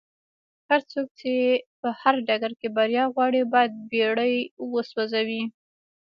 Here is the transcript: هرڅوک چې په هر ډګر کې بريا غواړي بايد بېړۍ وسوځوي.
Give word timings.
هرڅوک 0.69 1.07
چې 1.19 1.33
په 1.79 1.89
هر 2.01 2.15
ډګر 2.27 2.51
کې 2.59 2.67
بريا 2.77 3.03
غواړي 3.13 3.41
بايد 3.53 3.71
بېړۍ 3.89 4.35
وسوځوي. 4.73 5.43